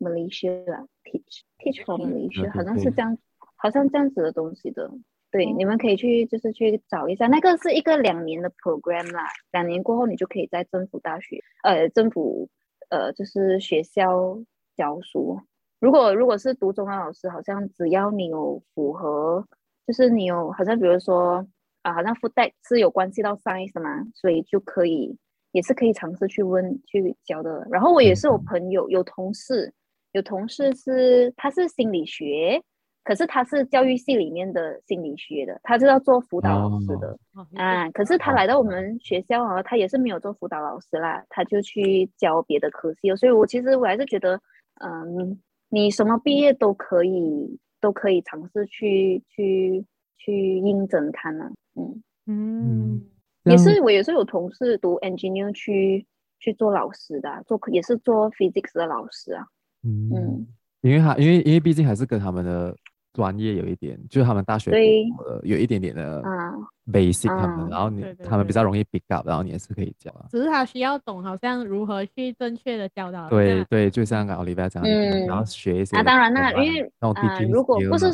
[0.00, 3.16] Malaysia，Teach Teach for Malaysia，好像是这样，
[3.56, 4.90] 好像这样子的东西的。
[5.30, 12.48] 对，你们可以去就是去找一下，那个是一个两年的 program 啦，两年过后你就可以在政府大学，呃，政府
[12.88, 14.38] 呃就是学校
[14.76, 15.40] 教书。
[15.80, 19.46] 如果如果是读中文老师，好像只要你有符合，
[19.86, 21.46] 就是你有好像比如说。
[21.82, 25.16] 啊，好像 food tech 是有关系到 science 的嘛，所以就可以，
[25.52, 27.64] 也是可以尝试去问去教的。
[27.70, 29.72] 然后我也是有朋友，有同事，
[30.10, 32.60] 有同事是他是心理学，
[33.06, 37.88] 可是他是教育系里面的心理学的，他是要做辅导老师的、哦、啊。
[37.92, 43.14] 可是他来到我们学校啊，他也是没有做辅导老师啦，他就去教别的科系。
[43.14, 44.40] 所以我其实我还是觉得，
[44.84, 45.38] 嗯，
[45.68, 51.48] 你什么毕业都可以，都可以尝试去去去应征看呢。
[51.76, 53.02] 嗯嗯，
[53.44, 56.04] 也是我也是有同事读 engineer 去
[56.40, 59.46] 去做老师的，做也是做 physics 的老师啊。
[59.84, 60.46] 嗯，嗯
[60.80, 62.76] 因为他因为因为毕竟还是跟他们的
[63.16, 65.04] 专业有一点，就是他们大学对
[65.42, 66.22] 有一点点的
[66.92, 70.26] basic 他们，然后你他们比较容易 pick up，然后你也是可以教啊。
[70.30, 73.28] 只是他需要懂，好像如何去正确的教导。
[73.28, 75.96] 对对，就像刚刚 Olivia 讲的，嗯，然后学一些。
[75.96, 78.06] 啊，当然那因为啊，如果不是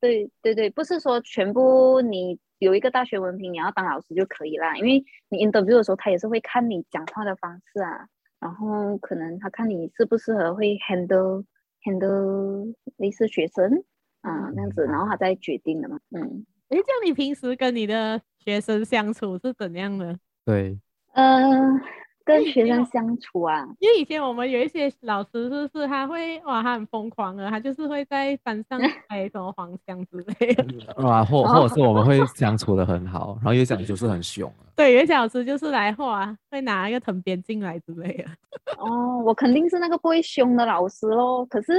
[0.00, 2.38] 对对对，不是说全部你。
[2.58, 4.74] 有一个大学文凭，你要当老师就可以啦。
[4.78, 8.08] 因为你 interview 的时候，他也是会看你讲话的方式啊，
[8.40, 11.44] 然后可能他看你适不适合会 handle
[11.84, 13.84] handle 类似学生
[14.30, 15.98] 啊那样子，然后他再决定的嘛。
[16.10, 20.18] 嗯，诶，这样你平时跟你的学生相处是怎样的？
[20.44, 20.78] 对，
[21.14, 21.80] 嗯、呃。
[22.26, 30.66] 跟学生相处啊，因为以前我们有一些老师，是不是他会哇，他很疯狂啊，他就是会在班上 摆什么黄腔之类的，
[31.06, 38.24] 哇，或或者是我们会相处的很好，然后有些老师就是很凶， 对，有些老师就是来画，会拿一个藤鞭进来之类的。
[38.76, 41.46] 哦，我肯定是那个不会凶的老师喽。
[41.46, 41.74] 可是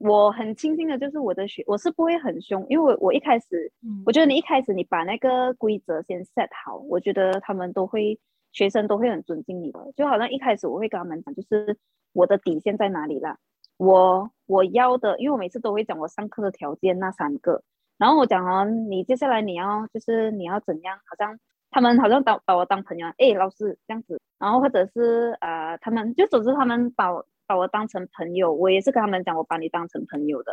[0.00, 8.18] 我很庆幸的就是我的学，我是不会很凶，因为我我一开始，嗯、我觉得你一开始你把那个规则先 set 好，我觉得他们都会。
[8.52, 11.78] 学生都会很尊敬你的，就好像一开始我会跟他们讲，就是
[12.12, 13.38] 我的底线在哪里啦。
[13.76, 17.62] 我我要的，因为我每次都会讲我上课的条件那三个，
[17.96, 21.38] 然后我讲啊，你接下来你要就是你要怎样，好像
[21.70, 30.52] 他们好像当把我当朋友，哎，老师这样子，然后或者是呃，他们就总之他们把我把我当成朋友，我也是跟他们讲，我把你当成朋友的。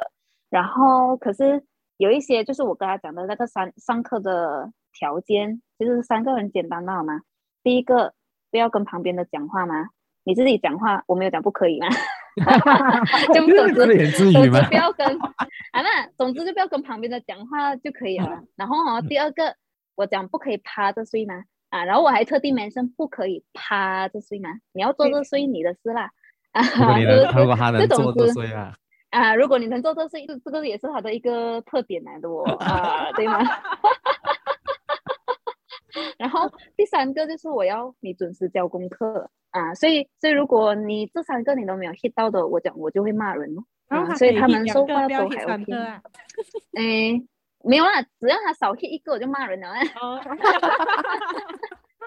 [0.49, 1.63] 然后可是
[1.97, 7.21] 有一些就是我跟他讲的那个上上课的条件，其实三个很简单的好吗？
[7.61, 8.15] 第一个，
[8.49, 9.89] 不要跟旁边的讲话吗？
[10.23, 11.87] 你自己讲话，我没有讲不可以吗？
[13.31, 18.41] 就总之，总之不要跟啊，那总之就不要跟旁边的讲话就可以了。
[18.55, 19.55] 然后哦，第二个，
[19.93, 21.43] 我讲不可以趴着睡吗？
[21.69, 24.49] 啊，然后我还特地 mention 不可以趴着睡吗？
[24.71, 26.09] 你要坐着睡你的事啦。
[26.57, 26.99] 啊，
[27.39, 28.73] 如果 他能坐着睡啊，
[29.11, 33.39] 啊，如果你能坐着睡，这个也是他的一个特点来的哦， 啊，对吗？
[36.19, 43.63] 然后第三个就是我要你准时交功课啊，所以所以如果你这三个你都没有 hit 到的，我讲我就会骂人哦。
[43.87, 45.73] 啊，所以他们说话都还 OK。
[46.73, 47.19] 哎，
[47.63, 49.69] 没有啦，只要他少 hit 一个我就骂人了。
[50.01, 50.19] 哦，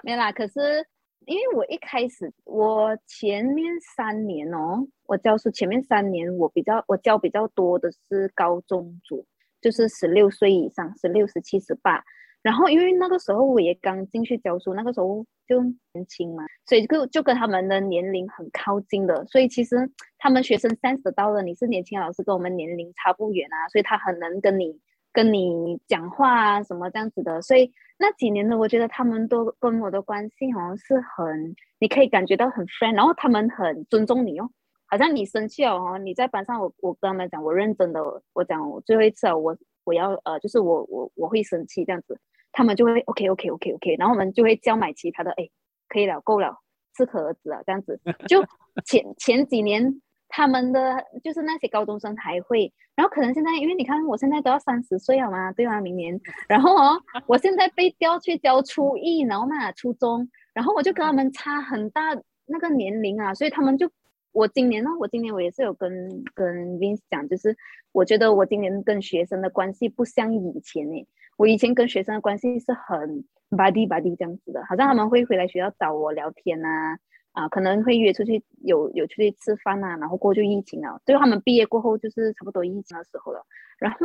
[0.03, 0.85] 没啦，可是
[1.25, 9.25] 因为我一开始我前面三年哦，我教书前面三年我比较我教比较多的是高中组，
[9.61, 12.03] 就是十六岁以上，十六、十七、十八。
[12.41, 15.61] 然后因为那个时候我也刚进去教书，那个时候就
[15.93, 19.75] 年轻嘛，所以就就跟他们的年龄很靠近的，所以其实
[20.17, 24.75] 他们学生三十到了你是年轻老师，跟我们年龄差不远啊，所以他很能跟你
[25.13, 34.49] 跟你讲话啊什么这样子的，所以那几年呢，我觉得他们都跟我的关系好像是很，你可以感觉到很 friend，然后他们很尊重你哦，
[34.87, 38.01] 好像你生气哦，你在班上我我跟他们讲，我认真的，
[38.33, 42.19] 我讲我最后一次啊，我我要呃，就是我我我会生气这样子。
[42.53, 45.49] 他们就会 OK OK OK OK，然后我们就会叫买其他的，哎，
[45.87, 46.57] 可以了，够了，
[46.97, 47.97] 适可而止啊，这样子。
[48.27, 48.43] 就
[48.83, 50.01] 前前几年，
[50.33, 55.81] 他们的就是那些高中生还会，然后可能现在，因为你看我现在都要三十岁了嘛，对吗？
[55.81, 62.01] 明年，然后哦， 我现在被调去教初一，然后嘛初中，然后我就跟他们差很大
[62.45, 63.91] 那个年龄啊，所以他们就，
[64.31, 67.55] 我今年呢，我今年我也是有跟跟 Vince 讲，就是
[67.91, 71.05] 我觉得我今年跟学生的关系不像以前诶。
[71.37, 76.99] 我以前跟学生的关系是很 buddy buddy 这样子的，好像他们会回来学校找我聊天啊，
[77.33, 83.41] 啊，可能会约出去有有出去吃饭啊，然后过就疫情了，最后他们毕业过后就是差不多疫情的时候了。
[83.77, 83.97] 然后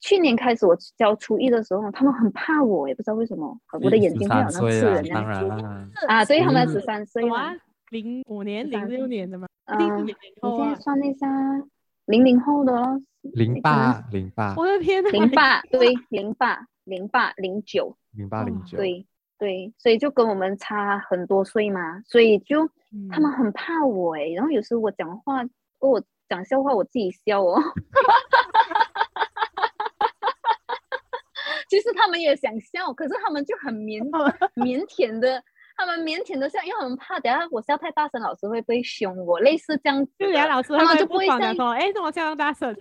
[0.00, 5.90] 去年开始我教初一的时候，他们很怕我，也不知道为什么，我的眼睛会好像刺人那样。
[6.08, 7.54] 啊，所以他们十三岁啊，
[7.90, 9.46] 零五年、零六年的吗？
[9.66, 11.28] 嗯，你现在算一下，
[12.06, 13.00] 零零后的咯。
[13.22, 19.06] 零八零八，我的天呐，零八对，零八零八零九，零八零九，对
[19.42, 22.70] 对，所以就跟我们差很多岁嘛，所以就
[23.10, 25.42] 他们很怕我哎，然后有时候我讲话，
[25.80, 27.58] 我讲笑话，我自己笑哦，
[31.68, 34.08] 其实他们也想笑，可是他们就很腼
[34.62, 35.42] 腼腆的。
[35.76, 39.40] 他们腼腆的笑，因为他们怕等下我笑太大声，老师会不会凶我？
[39.40, 42.72] 类似这样子，就连老师他们就不会像说：“哎，怎么笑那么大声？”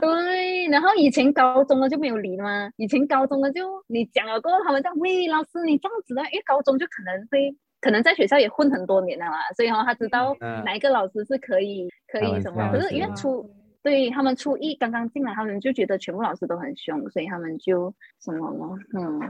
[0.00, 13.48] 对，然后以前高中的就没有理嘛，以前高中的就你讲了过后，他们就喂老师你这样子的，因为高中就可能会可能在学校也混很多年了嘛，所以哈他知道哪一个老师是可以、嗯、可以什么，可是因为初。
[13.86, 19.20] 对他们初一刚刚进来，他们就觉得全部老师都很凶，所以他们就什么了，嗯，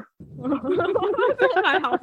[1.62, 1.94] 还好，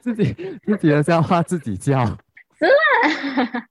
[0.00, 3.66] 自己自己的笑话自己叫，是啊，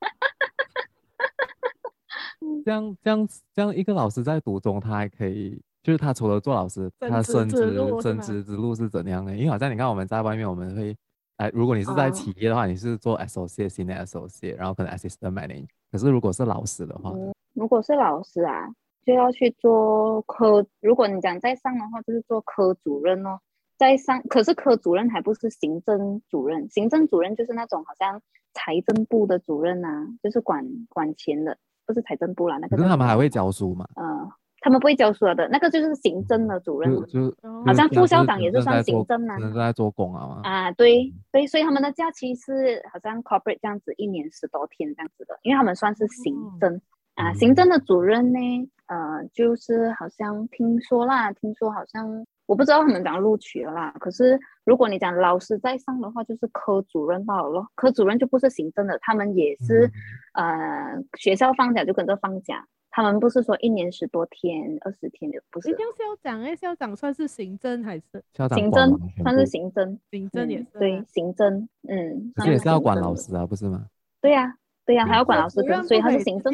[2.65, 7.57] 这样这样这样一个老师在读中，他还可以，就是他除了做老师，他升职
[8.01, 9.33] 升职之路是怎样的？
[9.33, 10.93] 因为好像你看我们在外面，我们会。
[11.37, 15.67] 哎，如果你是在企业的话，uh, 你是做 associate、senior associate，然后可能 assistant manager。
[15.91, 18.67] 可是如果是老师的话，嗯，如果是老师啊，
[19.05, 20.65] 就要去做科。
[20.81, 23.39] 如果你讲在上的话，就是做科主任哦。
[23.77, 28.19] 在上，可是科主任还不是行政主任，行政主任就是那种好像
[28.53, 32.57] 财政部的主任啊，就是管管钱的，不是财政部啦。
[32.57, 32.75] 那个。
[32.75, 33.87] 可是他们还会教书吗？
[33.95, 34.27] 嗯。
[34.67, 40.41] 他们不会教书的，那个就是行政的主任，就，就好像副校长也是算行政啊，是在做工啊。
[40.43, 46.81] 啊，对对，所以他们的假期是好像 corporate 这样子，一年十多天这样子的，因为他们算是行政、哦、
[47.15, 47.33] 啊。
[47.33, 48.39] 行政的主任呢，
[48.87, 53.95] 呃，就是好像听说啦，听说好像我不知道他们怎样录取了啦。
[54.01, 57.67] 可是如果你讲老师在上的话，就是科主任罢了咯。
[57.73, 59.89] 科主任就不是行政的，他们也是、
[60.33, 62.67] 嗯、呃，学校放假就跟着放假。
[62.89, 65.69] 他们不是说一年十多天、二十天的，不是。
[65.69, 68.23] 一定要校长哎，校长算是行政还是？
[68.33, 72.31] 校长行政算是行政，行政也是、嗯、对行政，嗯。
[72.35, 73.87] 可是也是要管老师啊，不是吗？
[74.21, 74.53] 对呀、啊。
[74.85, 76.53] 对呀、啊，还要管老师跟，所以他是行政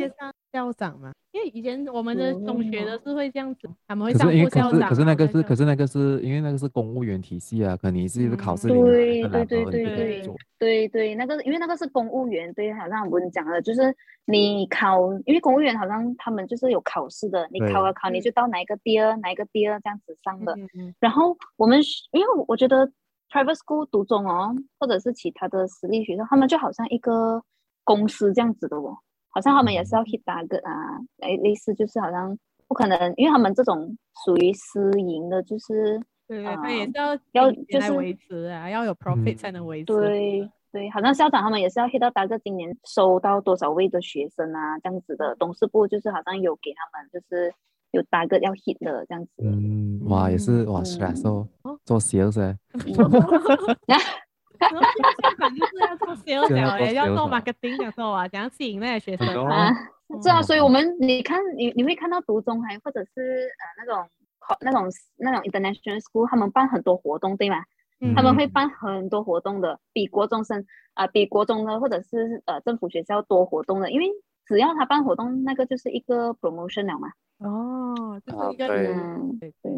[0.53, 1.11] 校长嘛。
[1.31, 4.87] 因为以前我们的中学的是会这样子，嗯、他们会上副校长。
[4.87, 8.83] 可是可是那个是，可是那个是因为那个是公务员体系啊，可能你是一个考试里面。
[8.85, 10.27] 对对对对对
[10.59, 13.93] 对对，那个因为那个是公务员，对，好像我们讲的，就是
[14.25, 20.55] 你考，因为公务员好像他们就是有考试的，你考了考你就到哪一个第二，哪一个第二这样子上的。
[20.99, 22.87] 然后我们因为我觉得
[23.31, 27.41] private school 读中哦，或者是其他的私立学校，他们就好像一个。
[27.85, 28.97] 公司这样子的哦，
[29.33, 39.85] 好像他们也是要 hit target 啊，哎，类似就是好像不可能，因为他们这种属于私营的，就是对，他也是要要就是维持啊，要有 profit 才能维持。
[39.85, 45.35] 对对，好像校长他们也是要 hit 到 target，今年收到多少位的学生啊，这样子的。
[45.35, 47.53] 董事部就是好像有给他们，就是
[47.91, 49.31] 有 target 要 hit 的这样子。
[49.37, 51.47] 嗯，哇，也是哇，stress 哦，
[51.85, 52.55] 做 sales。
[54.69, 59.73] 校长就是要做 sales 也要做 marketing 的时候啊，怎样吸引那些学生啊？
[60.21, 64.07] 是啊，所以我们你看你你会看到读中还或者是呃那种
[64.61, 67.57] 那种那种 international school，他们办很多活动对吗？
[68.15, 74.07] 他们会办很多活动的，比国中生啊、呃，比国中的或者是呃政府学校多活动的，因为
[74.45, 77.07] 只要他办活动，那个就是一个 promotion 了嘛。
[77.39, 79.71] 哦，就是一个嗯，对对。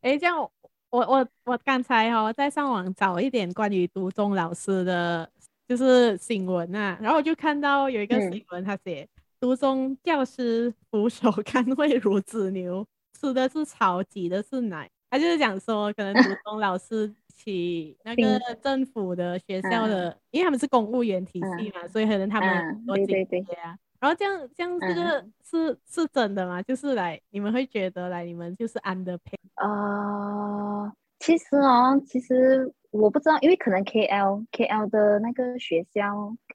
[0.00, 0.48] 哎，这样
[0.92, 5.26] 我我我刚才哦在上网找一点关于独中老师的，
[5.66, 9.08] 就是新闻啊，然后我就看到有一个新闻，他写
[9.40, 12.86] 独中教师俯首 甘为孺子牛，
[13.18, 14.90] 吃的是草，挤的是奶。
[15.08, 23.78] 他就是讲说，可能独 中老师起那个政府的学校的，嗯、因为他们是公务员体系嘛，嗯、所以可能他们很多津贴啊。
[24.02, 26.60] 然后这样这样这个是、嗯、是真的吗？
[26.60, 29.38] 就是来你们会觉得来你们就是 underpay？
[29.54, 36.02] 呃，其实哦，其实我不知道，因为可能 KL KL 的那个学校，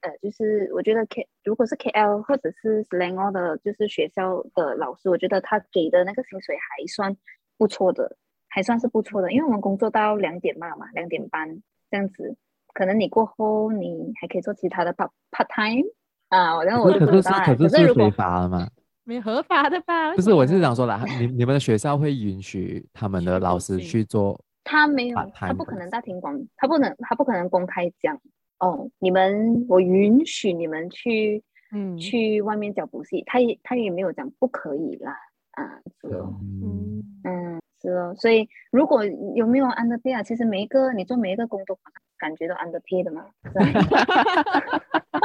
[0.02, 7.16] 呃，就是我觉得 K 如果是 KL 或者是 Selangor 的，就是学校的老师，我觉得他给的那个薪水还算
[7.56, 8.18] 不错的。
[8.50, 12.34] 还算是不错的，因为我们工作到两点半嘛，两点半这样子，
[12.72, 15.86] 可能你过后你还可以做其他的 part part time
[16.28, 16.62] 啊。
[16.64, 18.68] 然后我就可是是可是是违法的吗？
[19.04, 20.14] 没合法的吧？
[20.14, 24.38] 不是，我是想说啦，你你们的学校会允许他们的老师去做？
[24.64, 28.20] 他没有，他不可能大庭广，他不能，他不可能公开讲
[28.58, 28.90] 哦。
[28.98, 35.16] 你们，我允许你们去，嗯，去外面教补习，他也他也没有讲不可以啦，
[35.52, 37.58] 啊，是哦，嗯嗯。
[37.80, 39.04] 是哦，所以如果
[39.36, 40.20] 有没有 underpay 啊？
[40.20, 41.78] 其实每一个你做每一个工作，
[42.18, 43.24] 感觉都 underpay 的嘛。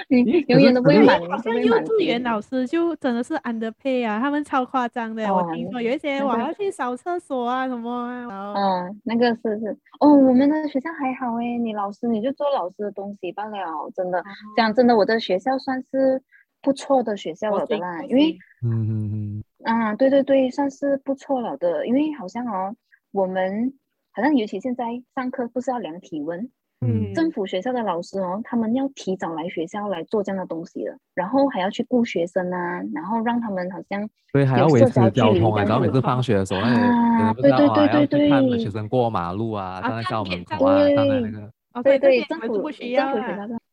[0.08, 1.20] 你永远都不会满。
[1.28, 5.32] 好像幼稚园老师就真的是 underpay 啊，他们超夸张的。
[5.32, 8.54] 我听说有一些我要去扫厕所啊什么啊。
[8.56, 14.22] 嗯，那个是是哦，我们的学校还好诶，你老师你就做老师的东西罢了，真的。
[14.56, 16.22] 讲真的，我的学校算是
[16.62, 19.44] 不错的学校了的啦，因为嗯嗯嗯。
[19.64, 22.74] 啊，对对对，算是不错了的，因为好像哦，
[23.12, 23.74] 我们
[24.12, 24.84] 好像尤其现在
[25.14, 26.50] 上课不是要量体温，
[26.82, 43.12] 嗯，政府学校的老师哦，他们要提早来学校来做这样的东西的，然后还要去顾学生啊，然后让他们好像对还要维持交通啊，然后每次放学的时候，啊，对对对对对，看学生过马路啊，站在校门口啊，站在那个，对对，政府不需要，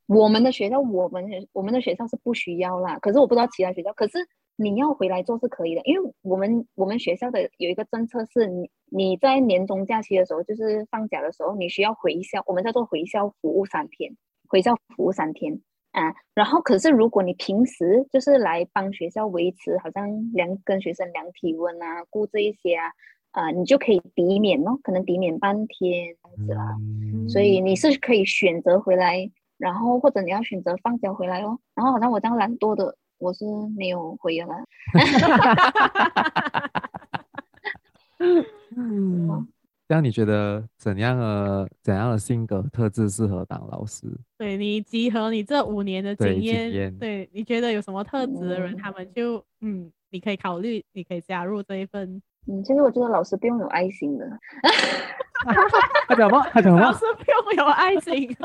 [0.08, 4.28] 我们的学校，我们我们的学校是不需要啦，可是我不知道其他学校，可是。
[4.60, 14.18] 你要回来做是可以的，因为我们我们学校的有一个政策是你你在年终假期的时候，就是放假的时候，你需要回校，我们叫做回校服务三天，
[14.50, 16.16] 回校服务三天啊。
[16.34, 22.92] 然后可是如果你平时就是来帮学校维持，好像量跟学生量体温啊，顾这一些啊，
[23.34, 26.76] 啊，你就可以抵免哦，可能抵免半天这样子啦。
[26.80, 31.60] 嗯、所以你是可以选择回来，然后或者你要选择放假回来哦。
[31.76, 32.98] 然后好像我这样懒惰的。
[33.18, 34.56] 我是没有回了。
[38.76, 39.48] 嗯，
[39.88, 44.06] 这样你觉得怎样的怎样的性格特质适合当老师？
[44.38, 52.22] 对，你集合你这五年的经验，对，对，你觉得有什么特质的人，嗯、他们就嗯，你可以考虑，你可以加入这一份。
[52.50, 54.26] 嗯，其实我觉得老师不用有爱心的。
[56.08, 56.82] 他讲话，他讲话。
[56.82, 58.36] 老师不用有爱心。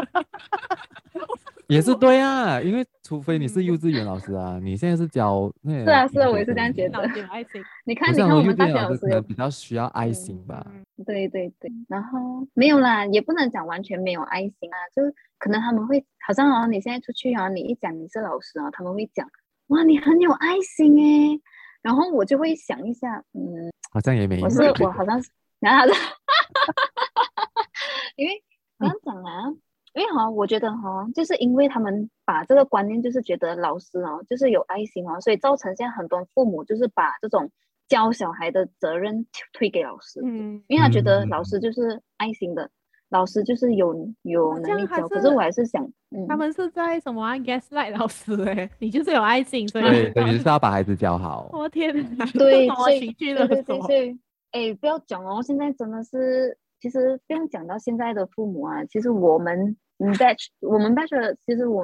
[1.68, 5.72] 也是对啊，因为除非你是幼稚园老师啊， 你现在是教那。
[5.84, 6.98] 是啊，是啊，我也是这样觉得。
[6.98, 10.66] 有爱心，你看，你看我们大学老师可能比较需要爱心吧。
[11.06, 15.02] 对对对，然后没有啦，也不能讲完全没有爱心啊，就
[15.38, 19.26] 可能他们会好像哦，你现在出去啊，你一讲你是老师啊，他们会讲
[19.68, 21.40] 哇，你很有爱心诶。
[21.82, 24.44] 然后我就会想一下，嗯，好像也没有。
[24.44, 25.86] 我是我好像是，然后，
[28.16, 28.42] 因为
[28.78, 29.52] 这样讲啊。
[29.94, 37.50] 因为哈，我觉得哈，就是因为他们把这个观念，就是觉得老师哦，就是有爱心哦，所以造成现在很多父母就是把这种
[37.88, 40.18] 教小孩的责任推给老师。
[40.24, 42.70] 嗯，因为他觉得老师就是爱心的，嗯、
[43.12, 44.96] 老师就是有有能力教。
[44.96, 51.48] 是可是我还是想，嗯、他们是在什么、啊、gaslight 老师哎， 你就是有爱心，所以对，你就是要把孩子教好。
[51.52, 54.18] 我天哪， 对，所以对对对，
[54.50, 56.58] 哎，不要讲哦，现在真的是。
[56.82, 59.76] 其实不用讲到现在的父母啊，其实我们
[60.18, 61.80] batch 我们 batch 其实我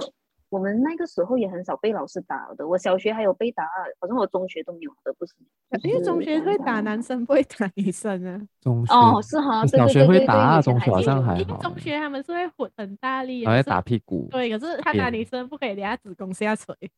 [0.50, 2.66] 我们那个时候也很少被老师打的。
[2.66, 3.64] 我小学还有被打，
[4.00, 5.34] 好像我中学都没有的，不是？
[5.82, 8.40] 因为中学会打男生，不会打女生啊。
[8.60, 11.58] 中学哦，是哈，小学会打，中学好像还好。
[11.58, 14.26] 中学他们是会混很大力，还会打屁股。
[14.30, 16.74] 对，可是他打女生不可以，给他子宫下垂。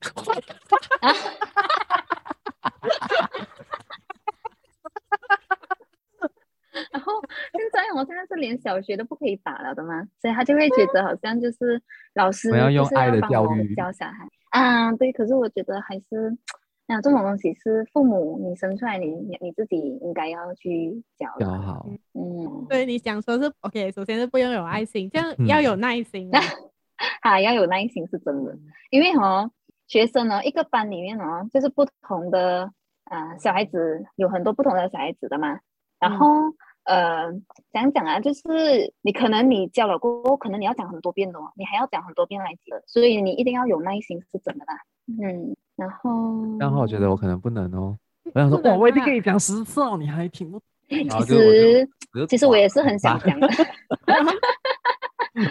[6.90, 7.12] 然后
[7.52, 11.80] 现在我现在是连小学都不可以打了的嘛，所以他就会觉得好像就是
[12.14, 15.12] 老师就是要用爱的教育教小孩啊，对。
[15.12, 16.36] 可是我觉得还是，
[16.86, 21.86] 那这种东西是父母你生出来你，你你自己应该要去教教好。
[22.14, 26.30] 嗯，对，你想说是 OK，首先是不用有爱心，这样要有耐心。
[27.22, 28.58] 哈、嗯，要有耐心是真的，
[28.90, 29.50] 因为哦，
[29.86, 32.70] 学生呢，一个班里面哦，就是不同的
[33.04, 35.60] 啊、呃、小孩子，有很多不同的小孩子的嘛。
[35.98, 36.54] 然后、嗯、
[36.90, 37.32] 呃，
[37.72, 44.74] 讲讲啊，就是你可能你教了过后，可能你要讲很多遍的哦，你还要讲很多遍来记，所以你一定要有耐心是真的啦。
[45.06, 45.54] 嗯。
[45.76, 46.10] 然后，
[46.58, 47.96] 然后我觉得我可能不能哦。
[48.34, 50.60] 我想说，哇，我已经跟你讲十次哦，你还听不？
[50.90, 51.88] 其实，
[52.28, 53.48] 其实我也是很想讲的。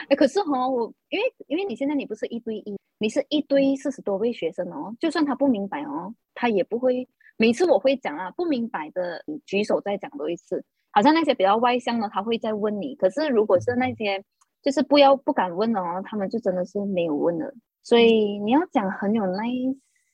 [0.10, 4.94] 哎，可是哈，我因为因为你现在你不是一对一，你是一堆四十多位学生哦。
[5.00, 7.08] 就算他不明白哦，他也不会。
[7.38, 10.64] 每次我会讲啊，不明白的你举手再讲多一次。
[11.00, 12.93] 好像那些比较外向的，他会再问你。
[12.95, 14.22] 可是如果是那些
[14.62, 17.54] 就是不要不敢问的哦，他们就真的是没有问了。
[17.82, 19.43] 所以你要讲很有耐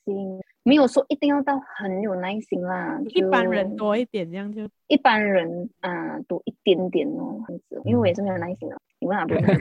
[0.04, 0.40] 心。
[0.62, 9.44] 没有说一定要到很有耐心啦，一般人多一点这样就一般人啊多一点点哦，这样子，因为我也是没有耐心的，你问哪部分？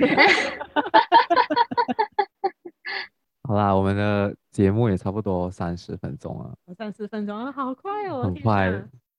[3.41, 8.71] 好啦，我们的节目也差不多三十分钟了，三十分钟啊，好快哦，很快，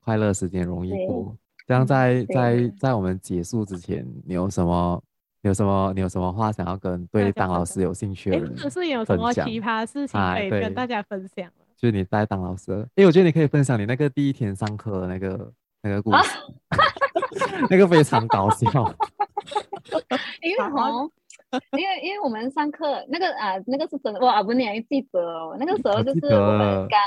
[0.05, 1.37] 快乐时间容易过。
[1.67, 5.03] 这样在在在我们结束之前，你有什么？
[5.43, 5.93] 有什么？
[5.95, 8.71] 你有什么话想要跟对当老师有兴趣的人分享？
[8.71, 11.49] 是有什么奇葩事情可以跟大家分享？
[11.77, 15.53] 就是你在当老师，哎，我觉得你可以分享你那个第一天上课的那个
[15.83, 16.79] 那个故事，啊、
[17.71, 18.67] 那个非常搞笑。
[20.43, 21.09] 因为哦，
[21.79, 25.57] 因为因为我们上课那个啊，那个是真的哇，不，你还记得哦？
[25.61, 26.99] 那个时候就是我们刚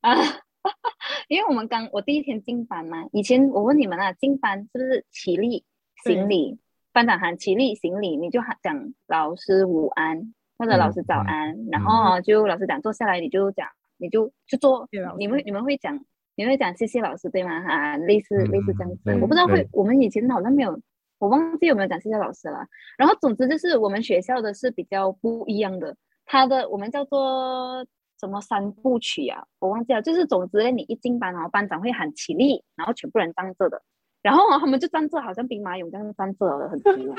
[0.00, 0.16] 啊，
[1.28, 5.64] 因为我们刚我第一天进班嘛，以前我问你们啊，进班是不是起立
[6.04, 6.58] 行礼？
[6.92, 14.88] 班长喊起立行礼，你就喊讲老师午安或者老师早安，嗯、然后就老师讲坐下来，你就讲你就去坐。
[15.18, 16.04] 你们你们会讲
[16.36, 17.50] 你会讲谢谢老师对吗？
[17.66, 20.80] 啊，类似类似这样子，嗯、我不知道会我们以前好像没有，
[21.18, 22.66] 我忘记有没有讲谢谢老师了。
[22.96, 27.84] 然后总之就是我们学校的是比较不一样的，他的我们叫做
[28.18, 30.00] 什么三部曲啊，我忘记了。
[30.02, 33.82] 就是总之呢你一进班然后班长会喊起立，然后全部人站着的。
[34.22, 37.14] 然后他们就站着，好像兵马俑这样站着了，很奇怪。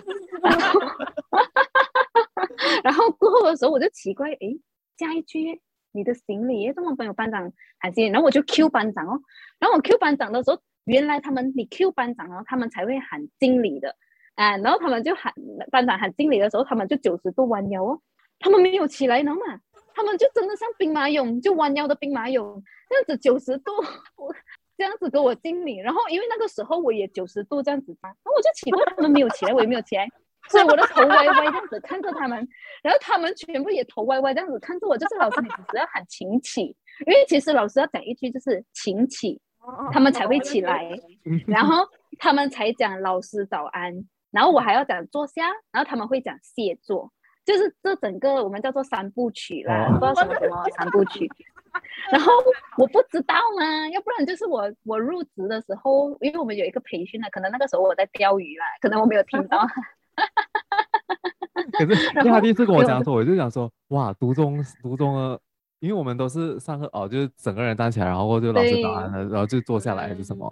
[2.83, 4.57] 然后过后的时候，我就奇怪，哎，
[4.97, 8.09] 下一句你的行李，怎么没有班长喊行李？
[8.09, 9.21] 然后我就 Q 班长哦。
[9.59, 13.95] 然后我 Q 班长的时候，原来他们你 Q 班长哦，他们才会喊经理的
[14.33, 14.57] 啊。
[14.57, 15.31] 然后他们就喊
[15.71, 18.01] 班长喊经理的时候，他们就九十度弯腰哦。
[18.39, 19.59] 他们没有起来，能吗？
[19.95, 23.71] 他们就真的像兵马俑，就弯腰的兵马俑，这样子九十度。
[24.17, 24.33] 我
[24.77, 30.05] 这样子给我敬礼，然后因为那个时候我也九十度这样子，然后我就奇怪他们没有起来，我也没有起来，
[30.51, 32.45] 所以我的头歪歪这样子看着他们，
[32.83, 36.75] 然后他们全部也头歪歪这样子看着我，就是老师你只是要喊请起，
[37.07, 39.39] 因为其实老师要讲一句就是请起，
[39.93, 40.89] 他们才会起来，
[41.47, 41.87] 然后
[42.19, 43.93] 他们才讲老师早安，
[44.31, 47.13] 然后我还要讲坐下，然后他们会讲谢座，
[47.45, 51.29] 就是这整个我们叫做三部曲啦，不知道什么什么三部曲。
[52.09, 52.31] 然后
[52.77, 59.59] 我不知道嘛，要不然就是我我入职的时候，因为我们有一个培训呢，可能那个时候我在钓鱼啦，可能我没有听到。
[61.73, 65.39] 可是 因为他第一次跟我讲说，我就想说，哇，读中读中了。
[65.85, 70.51] 因为我们都是上课哦，就是整个人站起来，然后就老师早安了，然后就坐下来还是什么？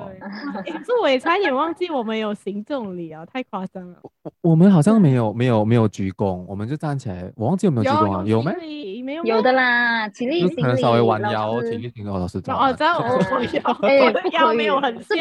[0.85, 3.97] 这我也差点忘记我们有行政礼啊，太夸张了。
[4.21, 7.31] 我我们好像没有没有没有鞠躬，我们就站起来。
[7.35, 8.23] 我忘记有没有鞠躬啊？
[8.25, 9.01] 有没？
[9.03, 9.23] 没有？
[9.23, 10.61] 有的啦，起立行礼。
[10.61, 12.37] 可能稍微弯腰，起立行礼，老师。
[12.47, 13.43] 哦，这样我我
[14.31, 15.15] 腰， 没有很下。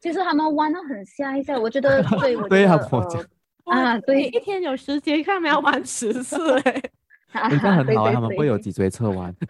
[0.00, 2.78] 其实 他们弯的很下一下，我觉得对我对啊，
[3.64, 6.82] 啊，对，一天有时间看，没有弯十次哎。
[7.50, 9.34] 你这样很 好，他们会有脊椎侧弯。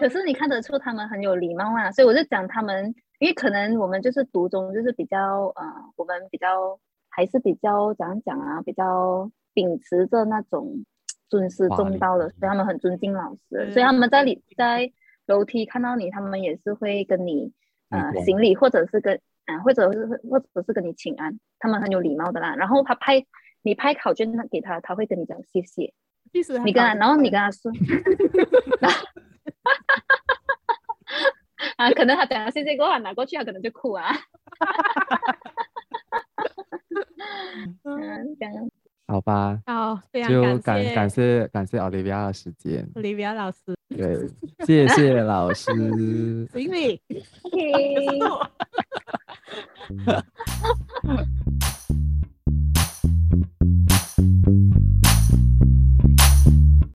[0.00, 5.62] 可是你看得出他们很有礼貌啊，所以我就讲他们，因为可能我们就是读中，就是比较呃，
[5.96, 6.78] 我们比较
[7.10, 10.84] 还是比较怎样讲啊，比较秉持着那种
[11.28, 14.90] 尊师重道的，所以他们很尊敬老师，所以他们在里在
[15.26, 17.52] 楼梯看到你，他们也是会跟你
[17.90, 22.54] 呃行礼，或者是跟啊、呃，或者是或者是跟你请安，他们很有礼貌的啦。
[22.56, 23.24] 然后他拍。
[23.62, 25.92] 你拍考卷给他，他会跟你讲谢谢。
[26.64, 27.70] 你跟他，然后你跟他说，
[31.76, 34.16] 啊，可能他等了谢谢过后拿过去，他可能就哭啊。
[37.82, 38.70] 嗯，这样。
[39.08, 39.60] 好吧。
[39.66, 42.88] 好，非常就感感谢感谢奥利维亚的时间。
[42.94, 43.58] 奥利维亚老师。
[43.88, 44.28] 对，
[44.64, 45.72] 谢谢老师。
[46.52, 47.02] 行礼。